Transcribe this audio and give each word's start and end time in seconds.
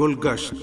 گلگشت۔ 0.00 0.54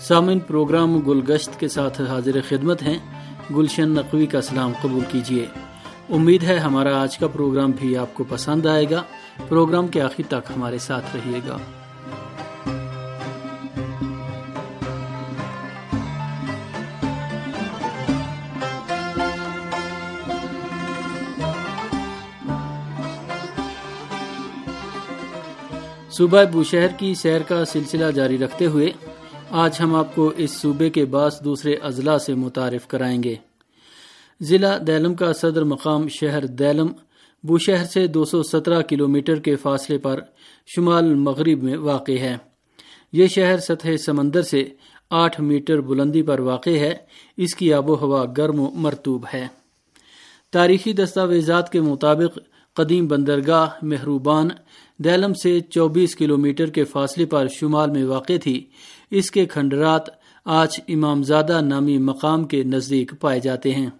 سامن 0.00 0.38
پروگرام 0.38 1.00
گلگشت 1.00 1.60
کے 1.60 1.68
ساتھ 1.68 2.00
حاضر 2.00 2.40
خدمت 2.48 2.82
ہیں۔ 2.82 2.98
گلشن 3.56 3.88
نقوی 3.88 4.26
کا 4.26 4.40
سلام 4.40 4.72
قبول 4.82 5.04
کیجیے۔ 5.08 5.46
امید 6.10 6.42
ہے 6.42 6.58
ہمارا 6.58 7.02
آج 7.02 7.18
کا 7.18 7.26
پروگرام 7.26 7.70
بھی 7.70 7.96
آپ 7.96 8.14
کو 8.14 8.24
پسند 8.28 8.66
آئے 8.66 8.86
گا۔ 8.90 9.02
پروگرام 9.48 9.88
کے 9.88 10.02
آخر 10.02 10.22
تک 10.28 10.52
ہمارے 10.56 10.78
ساتھ 10.78 11.16
رہیے 11.16 11.40
گا۔ 11.48 11.56
صوبہ 26.12 26.44
بوشہر 26.52 26.86
کی 26.98 27.14
سیر 27.14 27.40
کا 27.40 27.64
سلسلہ 27.64 28.10
جاری 28.10 28.38
رکھتے 28.38 28.66
ہوئے 28.66 28.92
آج 29.50 29.76
ہم 29.80 29.94
آپ 29.94 30.14
کو 30.14 30.32
اس 30.36 30.50
صوبے 30.50 30.90
کے 30.90 31.04
بعض 31.04 31.40
دوسرے 31.44 31.74
اضلاع 31.74 32.18
سے 32.18 32.34
متعارف 32.34 32.86
کرائیں 32.86 33.22
گے۔ 33.22 33.34
ضلع 34.40 34.78
دیلم 34.86 35.14
کا 35.14 35.32
صدر 35.32 35.64
مقام 35.64 36.08
شہر 36.08 36.46
دیلم، 36.46 36.86
بوشہر 37.44 37.84
سے 37.84 38.06
دو 38.06 38.24
سو 38.24 38.42
سترہ 38.42 38.82
کلو 38.82 39.08
میٹر 39.08 39.38
کے 39.38 39.56
فاصلے 39.56 39.98
پر 39.98 40.20
شمال 40.76 41.14
مغرب 41.14 41.62
میں 41.62 41.76
واقع 41.76 42.18
ہے۔ 42.20 42.36
یہ 43.12 43.26
شہر 43.26 43.58
سطح 43.58 43.96
سمندر 43.96 44.42
سے 44.42 44.68
آٹھ 45.10 45.40
میٹر 45.40 45.80
بلندی 45.80 46.22
پر 46.22 46.40
واقع 46.40 46.70
ہے۔ 46.70 46.94
اس 47.36 47.54
کی 47.54 47.72
آب 47.72 47.90
و 47.90 47.94
ہوا 47.94 48.24
گرم 48.36 48.60
و 48.60 48.70
مرتوب 48.70 49.26
ہے۔ 49.34 49.46
تاریخی 50.52 50.92
دستاویزات 50.92 51.72
کے 51.72 51.80
مطابق 51.80 52.38
قدیم 52.74 53.06
بندرگاہ 53.06 53.68
مہروبان 53.82 54.48
دیلم 55.04 55.34
سے 55.34 55.60
چوبیس 55.60 56.14
کلومیٹر 56.16 56.66
کے 56.66 56.84
فاصلے 56.84 57.26
پر 57.26 57.46
شمال 57.48 57.90
میں 57.90 58.04
واقع 58.04 58.32
تھی۔ 58.42 58.64
اس 59.10 59.30
کے 59.30 59.46
کھنڈرات 59.46 60.06
آج 60.44 60.80
امام 60.88 61.22
زادہ 61.22 61.60
نامی 61.60 61.98
مقام 61.98 62.44
کے 62.44 62.62
نزدیک 62.62 63.12
پائے 63.20 63.40
جاتے 63.40 63.72
ہیں۔ 63.74 63.90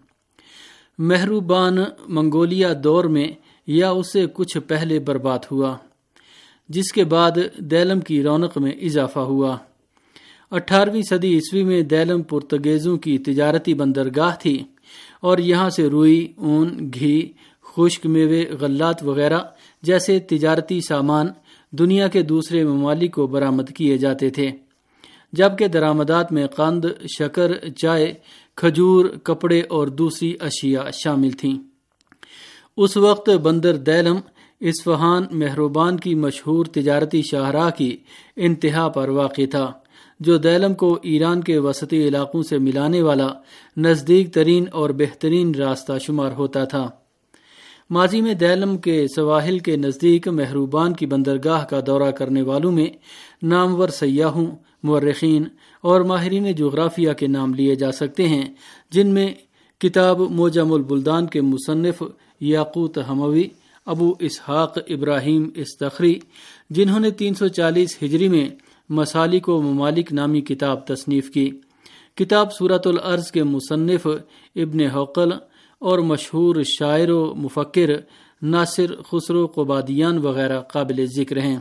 مہروبان 0.98 1.76
منگولیا 2.08 2.72
دور 2.84 3.04
میں 3.04 3.28
یا 3.66 3.90
اس 3.90 4.12
سے 4.12 4.26
کچھ 4.32 4.58
پہلے 4.58 4.98
برباد 4.98 5.38
ہوا، 5.50 5.76
جس 6.68 6.92
کے 6.92 7.04
بعد 7.04 7.30
دیلم 7.58 8.00
کی 8.00 8.22
رونق 8.22 8.58
میں 8.58 8.72
اضافہ 8.72 9.18
ہوا۔ 9.18 9.56
اٹھارہویں 10.50 11.02
صدی 11.02 11.34
عیسوی 11.34 11.62
میں 11.64 11.82
دیلم 11.82 12.22
پرتگیزوں 12.22 12.96
کی 12.96 13.18
تجارتی 13.18 13.74
بندرگاہ 13.74 14.34
تھی 14.38 14.62
اور 15.22 15.38
یہاں 15.38 15.70
سے 15.70 15.86
روئی، 15.86 16.32
اون، 16.36 16.90
گھی، 16.94 17.32
خشک، 17.62 18.06
میوے، 18.06 18.44
غلات 18.60 19.02
وغیرہ 19.02 19.38
جیسے 19.82 20.18
تجارتی 20.18 20.80
سامان 20.80 21.26
دنیا 21.70 22.08
کے 22.08 22.22
دوسرے 22.22 22.64
ممالک 22.64 23.14
کو 23.14 23.26
برآمد 23.26 23.70
کیے 23.76 23.98
جاتے 23.98 24.30
تھے۔ 24.30 24.50
جبکہ 25.32 25.66
درآمدات 25.66 26.32
میں 26.32 26.46
قند، 26.46 26.84
شکر، 27.18 27.68
چائے، 27.76 28.14
کھجور، 28.56 29.04
کپڑے 29.04 29.60
اور 29.60 29.86
دوسری 29.88 30.36
اشیاء 30.40 30.90
شامل 30.92 31.30
تھیں۔ 31.30 31.58
اس 32.76 32.96
وقت 32.96 33.30
بندر 33.30 33.76
دیلم 33.76 34.16
اسفہان 34.60 35.22
مہروبان 35.32 35.96
کی 35.96 36.14
مشہور 36.14 36.64
تجارتی 36.64 37.22
شاہراہ 37.22 37.70
کی 37.70 37.96
انتہا 38.36 38.88
پر 38.88 39.08
واقع 39.08 39.46
تھا، 39.50 39.72
جو 40.20 40.36
دیلم 40.36 40.74
کو 40.74 40.98
ایران 41.02 41.40
کے 41.40 41.58
وسطی 41.58 42.08
علاقوں 42.08 42.42
سے 42.42 42.58
ملانے 42.58 43.02
والا 43.02 43.28
نزدیک 43.76 44.34
ترین 44.34 44.64
اور 44.72 44.90
بہترین 44.90 45.54
راستہ 45.54 45.92
شمار 45.98 46.32
ہوتا 46.32 46.64
تھا۔ 46.64 46.90
ماضی 47.92 48.20
میں 48.20 48.34
دیلم 48.34 48.76
کے 48.78 49.06
سواحل 49.08 49.58
کے 49.58 49.76
نزدیک 49.76 50.28
محروبان 50.28 50.92
کی 50.92 51.06
بندرگاہ 51.06 51.64
کا 51.64 51.80
دورہ 51.86 52.10
کرنے 52.10 52.42
والوں 52.42 52.72
میں 52.72 52.86
نامور 53.42 53.88
سیاحوں، 53.88 54.46
مورخین 54.82 55.44
اور 55.80 56.00
ماہرین 56.00 56.52
جغرافیہ 56.52 57.12
کے 57.12 57.26
نام 57.26 57.54
لیے 57.54 57.74
جا 57.74 57.92
سکتے 57.92 58.28
ہیں، 58.28 58.54
جن 58.90 59.06
میں 59.06 59.34
کتاب 59.78 60.20
موجم 60.20 60.72
البلدان 60.72 61.26
کے 61.26 61.40
مصنف 61.40 62.02
یاقوت 62.40 62.98
ہموی، 63.08 63.44
ابو 63.86 64.14
اسحاق 64.18 64.78
ابراہیم 64.88 65.50
استخری، 65.54 66.18
جنہوں 66.70 67.00
نے 67.00 67.10
تین 67.10 67.34
سو 67.34 67.48
چالیس 67.48 68.02
ہجری 68.02 68.28
میں 68.28 68.48
مسالک 68.88 69.48
و 69.48 69.62
ممالک 69.62 70.12
نامی 70.12 70.40
کتاب 70.40 70.86
تصنیف 70.86 71.30
کی۔ 71.30 71.50
کتاب 72.14 72.52
صورت 72.52 72.86
العرض 72.86 73.30
کے 73.30 73.42
مصنف 73.42 74.06
ابن 74.56 74.80
حقل 74.80 75.30
اور 75.82 75.98
مشہور 75.98 76.56
شاعر 76.62 77.10
و 77.10 77.34
مفکر 77.34 77.90
ناصر 78.42 78.94
خسرو 79.08 79.46
قبادیان 79.46 80.18
وغیرہ 80.18 80.60
قابل 80.60 81.06
ذکر 81.06 81.38
ہیں۔ 81.38 81.56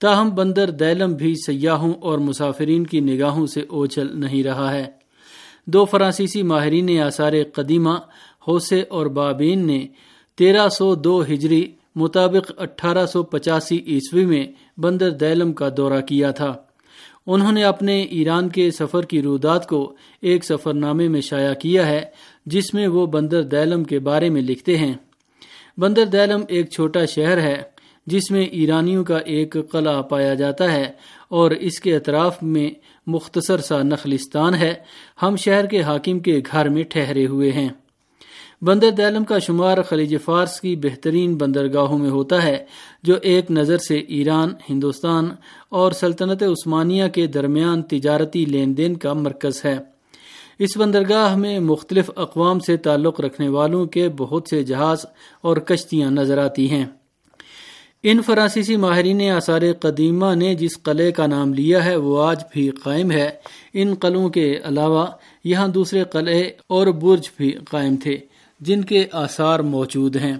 تاہم 0.00 0.30
بندر 0.34 0.70
دیلم 0.70 1.14
بھی 1.14 1.34
سیاحوں 1.46 1.92
اور 1.92 2.18
مسافرین 2.18 2.86
کی 2.86 3.00
نگاہوں 3.00 3.46
سے 3.46 3.62
اوچل 3.68 4.08
نہیں 4.14 4.42
رہا 4.42 4.72
ہے۔ 4.72 4.84
دو 5.66 5.84
فرانسیسی 5.84 6.42
ماہرین 6.42 7.02
آثار 7.02 7.32
قدیمہ 7.54 7.94
حوثے 8.48 8.82
اور 8.88 9.06
بابین 9.06 9.66
نے 9.66 9.86
تیرہ 10.38 10.68
سو 10.68 10.94
دو 10.94 11.22
ہجری 11.22 11.72
مطابق 11.94 12.52
اٹھارہ 12.58 13.06
سو 13.06 13.22
پچاسی 13.22 13.78
عیسوی 13.86 14.26
میں 14.26 14.46
بندر 14.80 15.10
دیلم 15.10 15.52
کا 15.52 15.68
دورہ 15.76 16.00
کیا 16.00 16.30
تھا۔ 16.30 16.54
انہوں 17.26 17.52
نے 17.52 17.64
اپنے 17.64 18.02
ایران 18.02 18.48
کے 18.48 18.70
سفر 18.70 19.02
کی 19.02 19.22
رودات 19.22 19.68
کو 19.68 19.94
ایک 20.22 20.44
سفر 20.44 20.74
نامے 20.74 21.08
میں 21.08 21.20
شائع 21.20 21.54
کیا 21.54 21.86
ہے۔ 21.86 22.00
جس 22.46 22.74
میں 22.74 22.86
وہ 22.86 23.06
بندر 23.06 23.42
دیلم 23.42 23.84
کے 23.84 23.98
بارے 23.98 24.28
میں 24.28 24.42
لکھتے 24.42 24.78
ہیں۔ 24.78 24.94
بندر 25.78 26.04
دیلم 26.04 26.40
ایک 26.48 26.70
چھوٹا 26.70 27.04
شہر 27.04 27.38
ہے، 27.40 27.62
جس 28.06 28.30
میں 28.30 28.42
ایرانیوں 28.42 29.04
کا 29.04 29.18
ایک 29.18 29.56
قلعہ 29.70 30.02
پایا 30.02 30.34
جاتا 30.34 30.72
ہے 30.72 30.92
اور 31.28 31.50
اس 31.50 31.80
کے 31.80 31.96
اطراف 31.96 32.42
میں 32.42 32.70
مختصر 33.06 33.58
سا 33.58 33.82
نخلستان 33.82 34.54
ہے۔ 34.54 34.74
ہم 35.22 35.36
شہر 35.36 35.66
کے 35.66 35.82
حاکم 35.82 36.18
کے 36.18 36.40
گھر 36.52 36.68
میں 36.68 36.82
ٹھہرے 36.82 37.26
ہوئے 37.26 37.52
ہیں۔ 37.52 37.68
بندر 38.62 38.90
دیلم 38.90 39.24
کا 39.24 39.38
شمار 39.38 39.82
خلیج 39.82 40.16
فارس 40.24 40.60
کی 40.60 40.76
بہترین 40.76 41.34
بندرگاہوں 41.34 41.98
میں 41.98 42.10
ہوتا 42.10 42.42
ہے، 42.42 42.64
جو 43.02 43.14
ایک 43.22 43.50
نظر 43.50 43.78
سے 43.78 43.98
ایران، 43.98 44.48
ہندوستان 44.70 45.28
اور 45.68 45.92
سلطنت 45.92 46.42
عثمانیہ 46.42 47.08
کے 47.08 47.26
درمیان 47.26 47.82
تجارتی 47.82 48.44
لین 48.44 48.76
دین 48.76 48.96
کا 48.96 49.12
مرکز 49.12 49.64
ہے۔ 49.64 49.91
اس 50.58 50.76
بندرگاہ 50.76 51.36
میں 51.36 51.58
مختلف 51.60 52.10
اقوام 52.16 52.60
سے 52.60 52.76
تعلق 52.76 53.20
رکھنے 53.20 53.48
والوں 53.48 53.86
کے 53.86 54.08
بہت 54.08 54.48
سے 54.50 54.62
جہاز 54.62 55.06
اور 55.40 55.56
کشتیاں 55.56 56.10
نظر 56.10 56.38
آتی 56.38 56.70
ہیں۔ 56.70 56.84
ان 58.02 58.22
فرانسیسی 58.22 58.76
ماہرین 58.76 59.30
آثار 59.30 59.62
قدیمہ 59.80 60.34
نے 60.34 60.54
جس 60.54 60.82
قلعے 60.82 61.12
کا 61.12 61.26
نام 61.26 61.54
لیا 61.54 61.84
ہے، 61.84 61.96
وہ 61.96 62.24
آج 62.24 62.42
بھی 62.52 62.70
قائم 62.70 63.10
ہے۔ 63.10 63.30
ان 63.74 63.94
قلعوں 63.94 64.28
کے 64.28 64.58
علاوہ 64.64 65.06
یہاں 65.44 65.68
دوسرے 65.68 66.04
قلعے 66.04 66.50
اور 66.66 66.86
برج 66.86 67.28
بھی 67.36 67.50
قائم 67.50 67.96
تھے، 67.96 68.18
جن 68.60 68.84
کے 68.84 69.04
آثار 69.12 69.60
موجود 69.60 70.16
ہیں۔ 70.16 70.36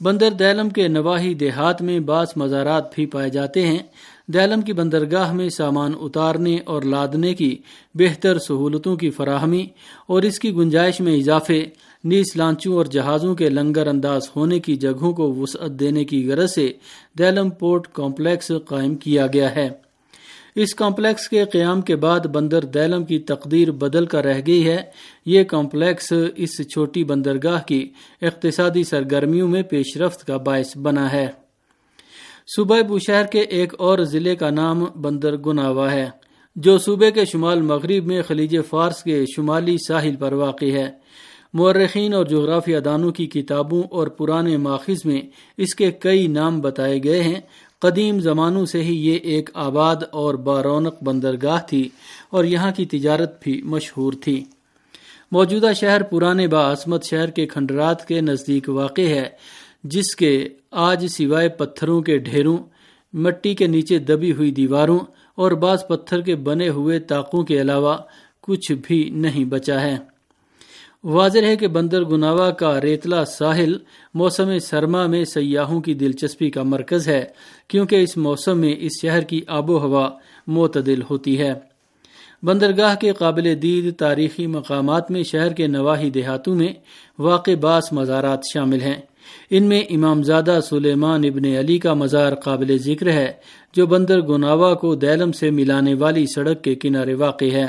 بندر 0.00 0.30
دیلم 0.30 0.68
کے 0.68 0.88
نواحی 0.88 1.34
دیہات 1.34 1.82
میں 1.82 2.00
بعض 2.00 2.26
مزارات 2.36 2.94
بھی 2.94 3.06
پائے 3.06 3.30
جاتے 3.30 3.66
ہیں۔ 3.66 3.78
دیلم 4.32 4.62
کی 4.62 4.72
بندرگاہ 4.72 5.32
میں 5.32 5.48
سامان 5.48 5.92
اتارنے 6.00 6.58
اور 6.64 6.82
لادنے 6.82 7.34
کی 7.34 7.58
بہتر 7.94 8.38
سہولتوں 8.38 8.96
کی 8.96 9.10
فراہمی 9.10 9.66
اور 10.06 10.22
اس 10.22 10.38
کی 10.38 10.54
گنجائش 10.54 11.00
میں 11.00 11.16
اضافے 11.16 11.64
نیس 12.04 12.36
لانچوں 12.36 12.74
اور 12.74 12.84
جہازوں 12.84 13.34
کے 13.34 13.48
لنگر 13.48 13.86
انداز 13.86 14.22
ہونے 14.36 14.58
کی 14.58 14.76
جگہوں 14.76 15.12
کو 15.12 15.34
وسعت 15.34 15.70
دینے 15.70 16.04
کی 16.04 16.30
غرض 16.30 16.54
سے 16.54 16.72
دیلم 17.18 17.50
پورٹ 17.50 17.86
کمپلیکس 17.92 18.52
قائم 18.66 18.94
کیا 18.94 19.26
گیا 19.26 19.56
ہے۔ 19.56 19.68
اس 20.54 20.74
کمپلیکس 20.74 21.28
کے 21.28 21.44
قیام 21.44 21.80
کے 21.80 21.96
بعد 21.96 22.20
بندر 22.20 22.64
دیلم 22.64 23.04
کی 23.04 23.18
تقدیر 23.18 23.70
بدل 23.70 24.06
کر 24.06 24.24
رہ 24.24 24.40
گئی 24.46 24.66
ہے۔ 24.66 24.82
یہ 25.26 25.44
کمپلیکس 25.44 26.12
اس 26.36 26.68
چھوٹی 26.68 27.04
بندرگاہ 27.04 27.62
کی 27.62 27.88
اقتصادی 28.22 28.84
سرگرمیوں 28.84 29.48
میں 29.48 29.62
پیش 29.62 29.96
رفت 29.96 30.26
کا 30.26 30.36
باعث 30.36 30.76
بنا 30.76 31.12
ہے۔ 31.12 31.39
صوبہ 32.56 32.82
بوشہر 32.82 33.24
کے 33.24 33.40
ایک 33.40 33.74
اور 33.78 33.98
ضلع 33.98 34.34
کا 34.34 34.50
نام 34.50 34.84
بندر 34.84 35.36
گناوا 35.36 35.92
ہے، 35.92 36.10
جو 36.56 36.78
صوبے 36.78 37.10
کے 37.10 37.24
شمال 37.24 37.60
مغرب 37.60 38.06
میں 38.06 38.22
خلیج 38.22 38.56
فارس 38.68 39.02
کے 39.02 39.24
شمالی 39.36 39.76
ساحل 39.88 40.16
پر 40.16 40.32
واقع 40.32 40.72
ہے۔ 40.72 40.90
مورخین 41.54 42.14
اور 42.14 42.24
جغرافیہ 42.24 42.78
دانوں 42.78 43.10
کی 43.10 43.26
کتابوں 43.26 43.82
اور 43.82 44.06
پرانے 44.06 44.56
ماخذ 44.56 45.04
میں 45.04 45.20
اس 45.56 45.74
کے 45.74 45.90
کئی 45.90 46.26
نام 46.26 46.60
بتائے 46.60 46.98
گئے 47.04 47.22
ہیں۔ 47.22 47.40
قدیم 47.78 48.20
زمانوں 48.20 48.66
سے 48.66 48.82
ہی 48.82 49.08
یہ 49.08 49.18
ایک 49.22 49.50
آباد 49.54 49.96
اور 50.10 50.34
بارونق 50.34 51.02
بندرگاہ 51.02 51.60
تھی 51.68 51.88
اور 52.30 52.44
یہاں 52.44 52.72
کی 52.76 52.84
تجارت 52.84 53.42
بھی 53.42 53.62
مشہور 53.62 54.12
تھی۔ 54.12 54.44
موجودہ 55.32 55.72
شہر 55.76 56.02
پرانے 56.02 56.46
باعثمت 56.46 57.04
شہر 57.04 57.30
کے 57.30 57.46
کھنڈرات 57.46 58.08
کے 58.08 58.20
نزدیک 58.20 58.68
واقع 58.68 59.08
ہے، 59.08 59.28
جس 59.84 60.16
کے 60.16 60.48
آج 60.70 61.06
سوائے 61.06 61.48
پتھروں 61.48 62.02
کے 62.02 62.18
ڈھیروں، 62.18 62.58
مٹی 63.12 63.54
کے 63.54 63.66
نیچے 63.66 63.98
دبی 63.98 64.32
ہوئی 64.32 64.50
دیواروں 64.50 64.98
اور 65.34 65.52
بعض 65.52 65.86
پتھر 65.86 66.20
کے 66.20 66.36
بنے 66.36 66.68
ہوئے 66.68 66.98
تاقوں 66.98 67.42
کے 67.42 67.60
علاوہ 67.60 67.96
کچھ 68.40 68.72
بھی 68.82 69.10
نہیں 69.12 69.44
بچا 69.44 69.80
ہے۔ 69.80 69.96
واضح 71.04 71.38
ہے 71.38 71.56
کہ 71.56 71.66
بندر 71.66 72.04
گناوا 72.04 72.50
کا 72.50 72.80
ریتلا 72.80 73.24
ساحل 73.24 73.78
موسم 74.14 74.58
سرما 74.58 75.06
میں 75.06 75.24
سیاحوں 75.24 75.80
کی 75.80 75.94
دلچسپی 75.94 76.50
کا 76.50 76.62
مرکز 76.62 77.08
ہے، 77.08 77.24
کیونکہ 77.68 77.96
اس 77.96 78.16
موسم 78.16 78.58
میں 78.58 78.74
اس 78.78 78.92
شہر 79.02 79.20
کی 79.20 79.40
آب 79.46 79.70
و 79.70 79.78
ہوا 79.78 80.10
معتدل 80.46 81.02
ہوتی 81.10 81.40
ہے۔ 81.40 81.52
بندرگاہ 82.42 82.94
کے 82.94 83.12
قابل 83.12 83.62
دید 83.62 83.96
تاریخی 83.96 84.46
مقامات 84.46 85.10
میں 85.10 85.22
شہر 85.22 85.52
کے 85.52 85.66
نواحی 85.66 86.10
دیہاتوں 86.10 86.54
میں 86.54 86.72
واقع 87.18 87.50
باس 87.60 87.92
مزارات 87.92 88.40
شامل 88.54 88.80
ہیں۔ 88.80 89.00
ان 89.50 89.62
میں 89.62 89.82
امام 89.90 90.22
زادہ 90.22 90.58
سلیمان 90.68 91.24
ابن 91.24 91.44
علی 91.44 91.78
کا 91.78 91.94
مزار 91.94 92.34
قابل 92.34 92.76
ذکر 92.78 93.12
ہے، 93.12 93.32
جو 93.76 93.86
بندر 93.86 94.20
گناوا 94.20 94.74
کو 94.74 94.94
دیلم 94.94 95.32
سے 95.32 95.50
ملانے 95.50 95.94
والی 95.94 96.26
سڑک 96.26 96.62
کے 96.62 96.74
کنارے 96.74 97.14
واقع 97.14 97.44
ہے۔ 97.44 97.66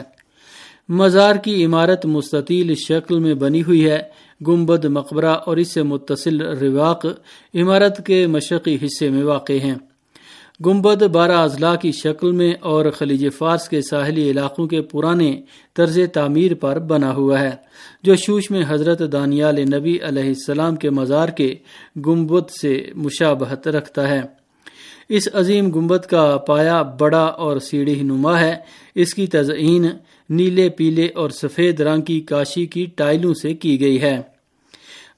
مزار 0.90 1.36
کی 1.36 1.66
عمارت 1.66 2.06
مستطیل 2.06 2.76
شکل 2.76 3.20
میں 3.20 3.34
بنی 3.34 3.64
ہوئی 3.64 3.90
ہے، 3.90 4.00
گمبد 4.48 4.86
مقبرہ 4.86 5.34
اور 5.34 5.58
اس 5.58 5.72
سے 5.72 5.84
متصل 5.84 6.42
رواق 6.42 7.06
عمارت 7.56 8.06
کے 8.06 8.28
مشرقی 8.28 8.78
حصے 8.86 9.10
میں 9.10 9.24
واقع 9.24 9.54
ہیں۔ 9.54 9.76
گمبد 10.66 11.04
بارہ 11.04 11.32
اضلاع 11.32 11.76
کی 11.76 11.92
شکل 11.92 12.32
میں 12.32 12.54
اور 12.60 12.86
خلیج 12.90 13.28
فارس 13.38 13.70
کے 13.70 13.82
ساحلی 13.82 14.32
علاقوں 14.32 14.68
کے 14.68 14.82
پرانے 14.82 15.42
طرز 15.76 16.00
تعمیر 16.14 16.54
پر 16.54 16.80
بنا 16.80 17.14
ہوا 17.14 17.40
ہے، 17.40 17.50
جو 18.04 18.16
شوش 18.16 18.52
میں 18.52 18.64
حضرت 18.68 19.12
دانیال 19.12 19.60
نبی 19.60 19.98
علیہ 20.04 20.24
السلام 20.24 20.76
کے 20.76 20.90
مزار 20.90 21.30
کے 21.30 21.56
گمبد 22.06 22.50
سے 22.50 22.90
مشابہت 22.96 23.68
رکھتا 23.68 24.08
ہے۔ 24.08 24.22
اس 25.10 25.28
عظیم 25.34 25.70
گمبد 25.70 26.06
کا 26.06 26.38
پایا 26.38 26.82
بڑا 26.82 27.26
اور 27.26 27.58
سیڑھی 27.58 28.02
نما 28.02 28.40
ہے۔ 28.40 28.56
اس 28.96 29.14
کی 29.14 29.28
تزئین 29.28 29.86
نیلے، 30.30 30.70
پیلے 30.70 31.08
اور 31.16 31.30
سفید 31.30 31.82
رنگ 31.82 32.02
کی 32.02 32.20
کاشی 32.20 32.66
کی 32.66 32.86
ٹائلوں 32.86 33.34
سے 33.34 33.54
کی 33.54 33.80
گئی 33.80 34.02
ہے۔ 34.02 34.31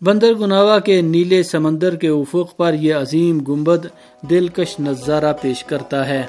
بندر 0.01 0.33
گناوا 0.33 0.79
کے 0.79 1.01
نیلے 1.01 1.43
سمندر 1.43 1.95
کے 1.95 2.07
افق 2.07 2.57
پر 2.57 2.73
یہ 2.73 2.95
عظیم 2.95 3.39
گنبد 3.39 3.85
دلکش 4.29 4.79
نظارہ 4.79 5.33
پیش 5.41 5.63
کرتا 5.63 6.07
ہے۔ 6.07 6.23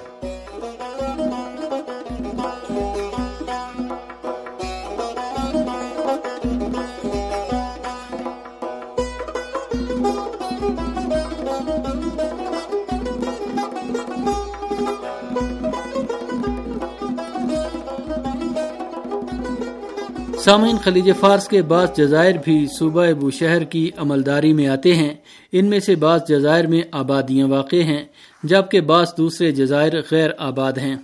سامعین، 20.45 20.77
خلیج 20.77 21.11
فارس 21.21 21.49
کے 21.49 21.63
بعض 21.63 21.89
جزائر 21.97 22.35
بھی 22.45 22.67
صوبہ 22.79 23.13
بوشہر 23.13 23.65
کی 23.65 23.91
عملداری 23.97 24.53
میں 24.53 24.67
آتے 24.67 24.95
ہیں۔ 24.95 25.15
ان 25.53 25.67
میں 25.67 25.81
سے 25.81 25.95
بعض 25.95 26.21
جزائر 26.29 26.67
میں 26.67 26.83
آبادیاں 26.93 27.47
واقع 27.47 27.77
ہیں، 27.77 28.05
جبکہ 28.43 28.81
بعض 28.81 29.07
دوسرے 29.17 29.51
جزائر 29.51 29.93
غیر 30.11 30.31
آباد 30.39 30.73
ہیں۔ 30.73 30.97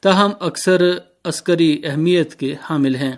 تاہم، 0.00 0.30
اکثر 0.40 0.90
عسکری 1.24 1.80
اہمیت 1.84 2.34
کے 2.34 2.54
حامل 2.70 2.94
ہیں۔ 2.94 3.12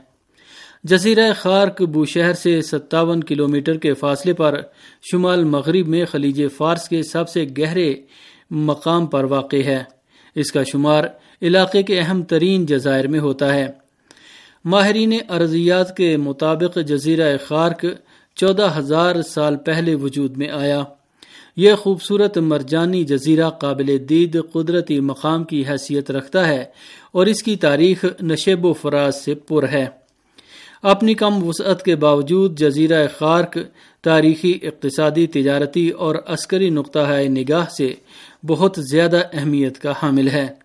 جزیرہ 0.85 1.33
خارک 1.37 1.83
بوشہر 1.83 2.33
سے 2.33 2.63
ستاون 2.63 3.25
کلومیٹر 3.25 3.77
کے 3.77 3.95
فاصلے 3.95 4.33
پر 4.33 4.61
شمال 5.13 5.45
مغرب 5.45 5.89
میں 5.89 6.05
خلیج 6.05 6.43
فارس 6.57 6.89
کے 6.89 7.03
سب 7.03 7.29
سے 7.29 7.47
گہرے 7.59 7.95
مقام 8.51 9.07
پر 9.07 9.25
واقع 9.25 9.63
ہے۔ 9.65 9.83
اس 10.35 10.53
کا 10.53 10.63
شمار 10.63 11.05
علاقے 11.43 11.83
کے 11.83 12.01
اہم 12.01 12.23
ترین 12.23 12.67
جزائر 12.67 13.09
میں 13.09 13.21
ہوتا 13.21 13.55
ہے۔ 13.55 13.82
ماہرین 14.65 15.13
ارضیات 15.29 15.97
کے 15.97 16.17
مطابق 16.17 16.79
جزیرہ 16.87 17.37
خارک 17.47 17.87
چودہ 18.37 18.75
ہزار 18.77 19.23
سال 19.23 19.57
پہلے 19.57 19.95
وجود 19.95 20.37
میں 20.37 20.49
آیا۔ 20.49 20.83
یہ 21.57 21.75
خوبصورت 21.75 22.39
مرجانی 22.39 23.05
جزیرہ 23.05 23.51
قابل 23.51 23.97
دید 24.09 24.41
قدرتی 24.53 25.01
مقام 25.01 25.45
کی 25.45 25.65
حیثیت 25.69 26.11
رکھتا 26.11 26.49
ہے 26.49 26.65
اور 27.13 27.27
اس 27.27 27.43
کی 27.43 27.57
تاریخ 27.57 28.05
نشیب 28.23 28.67
و 28.67 28.73
فراز 28.73 29.25
سے 29.25 29.35
پر 29.35 29.69
ہے۔ 29.69 29.87
اپنی 30.83 31.15
کم 31.15 31.49
وسعت 31.49 31.83
کے 31.83 31.97
باوجود 31.97 32.59
جزیرہ 32.59 33.07
خارک 33.19 33.59
تاریخی 34.03 34.59
اقتصادی، 34.63 35.27
تجارتی 35.27 35.89
اور 35.89 36.15
عسکری 36.27 36.71
نقطہ 36.71 37.21
نگاہ 37.29 37.65
سے 37.77 37.95
بہت 38.47 38.79
زیادہ 38.91 39.21
اہمیت 39.33 39.79
کا 39.79 39.93
حامل 40.03 40.29
ہے۔ 40.29 40.62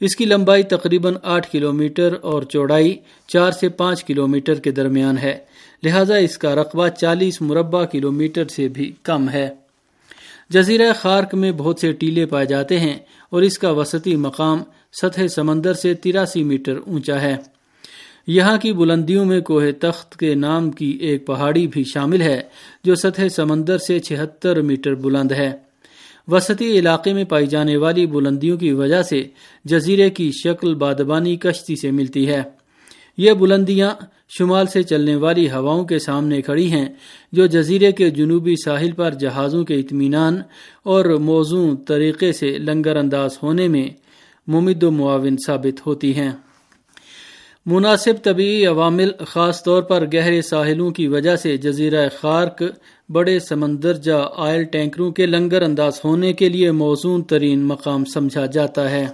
اس 0.00 0.16
کی 0.16 0.24
لمبائی 0.24 0.62
تقریباً 0.62 1.14
آٹھ 1.22 1.50
کلومیٹر 1.50 2.14
اور 2.22 2.42
چوڑائی 2.42 2.96
چار 3.26 3.50
سے 3.50 3.68
پانچ 3.68 4.04
کلومیٹر 4.04 4.54
کے 4.54 4.70
درمیان 4.70 5.18
ہے۔ 5.18 5.38
لہذا 5.82 6.16
اس 6.16 6.38
کا 6.38 6.54
رقبہ 6.54 6.88
چالیس 6.88 7.42
مربع 7.42 7.84
کلومیٹر 7.84 8.44
سے 8.46 8.68
بھی 8.68 8.92
کم 9.02 9.28
ہے۔ 9.28 9.50
جزیرہ 10.50 10.92
خارک 10.92 11.34
میں 11.34 11.52
بہت 11.52 11.78
سے 11.80 11.92
ٹیلے 11.92 12.26
پائے 12.26 12.46
جاتے 12.46 12.80
ہیں 12.80 12.98
اور 13.30 13.42
اس 13.42 13.58
کا 13.58 13.70
وسطی 13.70 14.16
مقام 14.16 14.62
سطح 15.02 15.26
سمندر 15.26 15.74
سے 15.74 15.94
تراسی 15.94 16.44
میٹر 16.44 16.76
اونچا 16.86 17.20
ہے۔ 17.20 17.36
یہاں 18.26 18.58
کی 18.58 18.72
بلندیوں 18.72 19.24
میں 19.24 19.40
کوہ 19.40 19.62
تخت 19.80 20.16
کے 20.16 20.34
نام 20.34 20.70
کی 20.70 20.98
ایک 21.00 21.26
پہاڑی 21.26 21.66
بھی 21.66 21.84
شامل 21.84 22.20
ہے 22.20 22.42
جو 22.84 22.94
سطح 22.94 23.28
سمندر 23.28 23.78
سے 23.78 23.98
چھہتر 23.98 24.60
میٹر 24.60 24.94
بلند 24.94 25.32
ہے۔ 25.32 25.65
وسطی 26.28 26.78
علاقے 26.78 27.12
میں 27.12 27.24
پائی 27.24 27.46
جانے 27.46 27.76
والی 27.76 28.06
بلندیوں 28.06 28.56
کی 28.56 28.72
وجہ 28.72 29.02
سے 29.02 29.28
جزیرے 29.64 30.10
کی 30.10 30.30
شکل 30.44 30.74
بادبانی 30.74 31.36
کشتی 31.36 31.76
سے 31.76 31.90
ملتی 31.90 32.28
ہے۔ 32.28 32.42
یہ 33.16 33.32
بلندیاں 33.32 33.90
شمال 34.28 34.66
سے 34.66 34.82
چلنے 34.82 35.16
والی 35.16 35.50
ہواؤں 35.50 35.84
کے 35.84 35.98
سامنے 35.98 36.42
کھڑی 36.42 36.70
ہیں، 36.72 36.86
جو 37.32 37.46
جزیرے 37.46 37.92
کے 37.92 38.10
جنوبی 38.10 38.54
ساحل 38.64 38.92
پر 38.92 39.10
جہازوں 39.10 39.64
کے 39.64 39.74
اطمینان 39.74 40.40
اور 40.82 41.04
موزوں 41.04 41.76
طریقے 41.76 42.32
سے 42.32 42.58
لنگر 42.58 42.96
انداز 42.96 43.38
ہونے 43.42 43.68
میں 43.68 43.88
ممد 44.46 44.82
و 44.82 44.90
معاون 44.90 45.36
ثابت 45.46 45.86
ہوتی 45.86 46.14
ہیں۔ 46.14 46.32
مناسب 47.66 48.22
طبی 48.22 48.66
عوامل 48.66 49.10
خاص 49.26 49.64
طور 49.64 49.82
پر 49.82 50.06
گہرے 50.14 50.42
ساحلوں 50.42 50.90
کی 50.90 51.06
وجہ 51.06 51.36
سے 51.36 51.56
جزیرہ 51.56 52.08
خارک 52.20 52.62
بڑے 53.08 53.38
سمندر 53.38 53.94
جا 53.94 54.16
آئل 54.36 54.64
ٹینکروں 54.64 55.10
کے 55.10 55.26
لنگر 55.26 55.62
انداز 55.62 56.00
ہونے 56.04 56.32
کے 56.32 56.48
لیے 56.48 56.70
موزون 56.70 57.22
ترین 57.22 57.60
مقام 57.60 58.04
سمجھا 58.04 58.46
جاتا 58.46 58.90
ہے۔ 58.90 59.06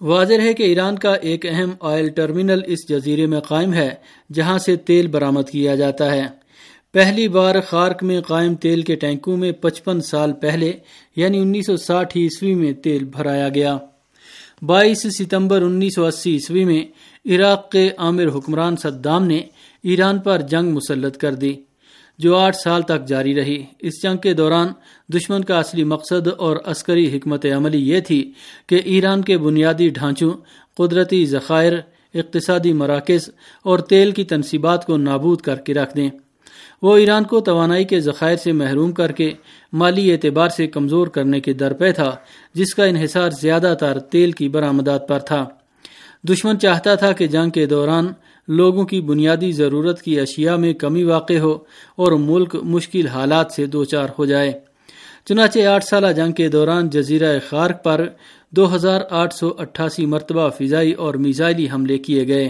واضح 0.00 0.34
ہے 0.42 0.54
کہ 0.54 0.62
ایران 0.62 0.98
کا 0.98 1.14
ایک 1.14 1.46
اہم 1.46 1.70
آئل 1.80 2.08
ٹرمینل 2.08 2.60
اس 2.66 2.88
جزیرے 2.88 3.26
میں 3.26 3.40
قائم 3.40 3.74
ہے، 3.74 3.94
جہاں 4.32 4.58
سے 4.58 4.76
تیل 4.76 5.06
برآمد 5.06 5.50
کیا 5.50 5.74
جاتا 5.74 6.10
ہے۔ 6.10 6.26
پہلی 6.92 7.28
بار 7.28 7.54
خارک 7.66 8.02
میں 8.02 8.20
قائم 8.20 8.54
تیل 8.54 8.82
کے 8.82 8.94
ٹینکوں 8.94 9.36
میں 9.36 9.52
پچپن 9.52 10.00
سال 10.00 10.32
پہلے 10.32 10.72
یعنی 11.16 11.38
انیس 11.38 11.66
سو 11.66 11.76
ساٹھ 11.76 12.16
عیسوی 12.16 12.54
میں 12.54 12.72
تیل 12.72 13.04
بھرایا 13.04 13.48
گیا۔ 13.48 13.78
بائیس 14.62 15.06
ستمبر 15.18 15.62
انیس 15.62 15.94
سو 15.94 16.06
اسی 16.06 16.32
عیسوی 16.32 16.64
میں 16.64 16.84
عراق 17.30 17.70
کے 17.70 17.90
عامر 17.98 18.26
حکمران 18.26 18.76
صدام 18.76 19.26
نے 19.26 19.38
ایران 19.82 20.18
پر 20.18 20.38
جنگ 20.38 20.70
مسلط 20.70 21.16
کر 21.16 21.34
دی۔ 21.34 21.52
جو 22.20 22.36
آٹھ 22.36 22.56
سال 22.56 22.82
تک 22.82 23.06
جاری 23.06 23.34
رہی۔ 23.34 23.62
اس 23.80 24.02
جنگ 24.02 24.16
کے 24.16 24.32
دوران 24.32 24.68
دشمن 25.14 25.44
کا 25.44 25.58
اصلی 25.58 25.84
مقصد 25.84 26.28
اور 26.38 26.56
عسکری 26.64 27.16
حکمت 27.16 27.46
عملی 27.56 27.88
یہ 27.88 28.00
تھی 28.00 28.32
کہ 28.66 28.80
ایران 28.84 29.22
کے 29.22 29.38
بنیادی 29.38 29.88
ڈھانچوں، 29.88 30.32
قدرتی 30.76 31.26
ذخائر، 31.26 31.72
اقتصادی 32.14 32.72
مراکز 32.72 33.30
اور 33.62 33.78
تیل 33.78 34.10
کی 34.10 34.24
تنصیبات 34.24 34.86
کو 34.86 34.96
نابود 34.96 35.40
کر 35.40 35.56
کے 35.56 35.74
رکھ 35.74 35.96
دیں۔ 35.96 36.10
وہ 36.82 36.96
ایران 36.96 37.24
کو 37.24 37.40
توانائی 37.40 37.84
کے 37.84 38.00
ذخائر 38.00 38.36
سے 38.36 38.52
محروم 38.52 38.92
کر 38.92 39.12
کے 39.12 39.32
مالی 39.72 40.12
اعتبار 40.12 40.48
سے 40.48 40.66
کمزور 40.66 41.06
کرنے 41.06 41.40
کے 41.40 41.52
در 41.52 41.72
پہ 41.72 41.92
تھا، 41.92 42.16
جس 42.54 42.74
کا 42.74 42.84
انحصار 42.84 43.30
زیادہ 43.30 43.74
تر 43.80 43.98
تیل 43.98 44.32
کی 44.32 44.48
برآمدات 44.48 45.08
پر 45.08 45.18
تھا۔ 45.18 45.46
دشمن 46.28 46.58
چاہتا 46.58 46.94
تھا 46.94 47.12
کہ 47.12 47.26
جنگ 47.26 47.50
کے 47.50 47.66
دوران 47.66 48.06
لوگوں 48.52 48.84
کی 48.84 49.00
بنیادی 49.00 49.52
ضرورت 49.52 50.02
کی 50.02 50.20
اشیاء 50.20 50.56
میں 50.56 50.72
کمی 50.72 51.04
واقع 51.04 51.38
ہو 51.38 51.58
اور 51.96 52.12
ملک 52.12 52.56
مشکل 52.62 53.06
حالات 53.06 53.52
سے 53.52 53.66
دوچار 53.66 54.08
ہو 54.18 54.24
جائے۔ 54.24 54.52
چنانچہ 55.28 55.58
آٹھ 55.58 55.84
سالہ 55.84 56.06
جنگ 56.06 56.32
کے 56.32 56.48
دوران 56.48 56.90
جزیرہ 56.90 57.38
خارک 57.48 57.84
پر 57.84 58.06
دو 58.50 58.74
ہزار 58.74 59.00
آٹھ 59.10 59.34
سو 59.34 59.50
اٹھاسی 59.58 60.06
مرتبہ 60.06 60.48
فضائی 60.48 60.92
اور 60.92 61.14
میزائلی 61.14 61.66
حملے 61.74 61.98
کیے 61.98 62.28
گئے۔ 62.28 62.48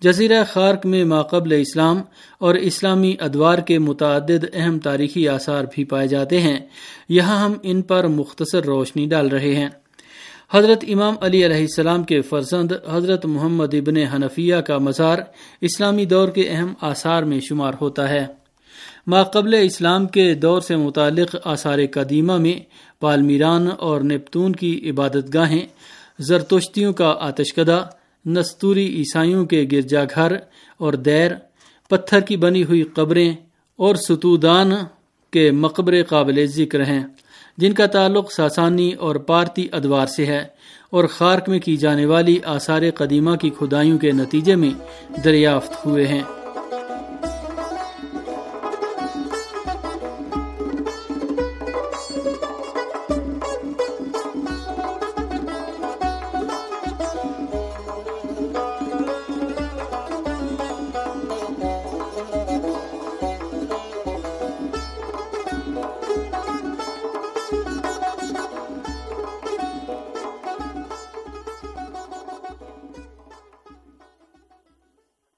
جزیرہ 0.00 0.44
خارک 0.52 0.86
میں 0.86 1.04
ماقبل 1.04 1.52
اسلام 1.52 2.00
اور 2.38 2.54
اسلامی 2.54 3.16
ادوار 3.20 3.58
کے 3.58 3.78
متعدد 3.78 4.44
اہم 4.52 4.78
تاریخی 4.78 5.28
آثار 5.28 5.64
بھی 5.74 5.84
پائے 5.84 6.08
جاتے 6.08 6.40
ہیں۔ 6.40 6.58
یہاں 7.08 7.44
ہم 7.44 7.52
ان 7.62 7.82
پر 7.82 8.06
مختصر 8.06 8.64
روشنی 8.64 9.06
ڈال 9.06 9.28
رہے 9.28 9.54
ہیں۔ 9.54 9.68
حضرت 10.52 10.84
امام 10.88 11.14
علی 11.20 11.46
علیہ 11.46 11.56
السلام 11.56 12.04
کے 12.04 12.20
فرزند 12.20 12.72
حضرت 12.90 13.26
محمد 13.26 13.74
ابن 13.74 13.96
حنفیہ 13.96 14.56
کا 14.56 14.78
مزار 14.78 15.18
اسلامی 15.60 16.04
دور 16.04 16.28
کے 16.28 16.48
اہم 16.48 16.72
آثار 16.80 17.22
میں 17.22 17.40
شمار 17.40 17.72
ہوتا 17.80 18.08
ہے۔ 18.08 18.26
ما 19.06 19.22
قبل 19.22 19.54
اسلام 19.62 20.06
کے 20.06 20.34
دور 20.34 20.60
سے 20.60 20.76
متعلق 20.76 21.36
آثار 21.44 21.78
قدیمہ 21.92 22.36
میں 22.36 22.60
پالمیران 23.00 23.68
اور 23.78 24.00
نیپتون 24.00 24.52
کی 24.52 24.90
عبادت 24.90 25.34
گاہیں 25.34 25.66
زرتشتیوں 26.18 26.92
کا 26.92 27.14
آتش 27.20 27.54
کدہ 27.54 27.86
نستوری 28.26 28.86
عیسائیوں 28.86 29.46
کے 29.46 29.66
گرجا 29.72 30.04
گھر 30.04 30.32
اور 30.78 30.92
دیر، 30.92 31.30
پتھر 31.88 32.20
کی 32.20 32.36
بنی 32.36 32.64
ہوئی 32.64 32.82
قبریں 32.82 33.32
اور 33.76 33.94
ستودان 33.94 34.70
کے 35.30 35.50
مقبرے 35.50 36.02
قابل 36.02 36.46
ذکر 36.46 36.84
ہیں۔ 36.84 37.04
جن 37.58 37.72
کا 37.72 37.86
تعلق 37.86 38.32
ساسانی 38.32 38.92
اور 38.92 39.16
پارتی 39.16 39.66
ادوار 39.72 40.06
سے 40.06 40.26
ہے 40.26 40.44
اور 40.90 41.04
خارک 41.04 41.48
میں 41.48 41.58
کی 41.58 41.76
جانے 41.76 42.06
والی 42.06 42.38
آثار 42.44 42.82
قدیمہ 42.94 43.36
کی 43.36 43.50
کھدائیوں 43.50 43.98
کے 43.98 44.12
نتیجے 44.12 44.56
میں 44.56 44.70
دریافت 45.24 45.86
ہوئے 45.86 46.06
ہیں۔ 46.06 46.22